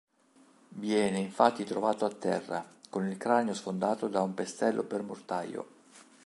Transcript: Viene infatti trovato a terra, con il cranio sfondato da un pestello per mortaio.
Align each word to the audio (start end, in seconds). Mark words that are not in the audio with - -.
Viene 0.79 1.19
infatti 1.19 1.63
trovato 1.63 2.05
a 2.05 2.09
terra, 2.09 2.65
con 2.89 3.05
il 3.07 3.17
cranio 3.17 3.53
sfondato 3.53 4.07
da 4.07 4.23
un 4.23 4.33
pestello 4.33 4.81
per 4.81 5.03
mortaio. 5.03 5.67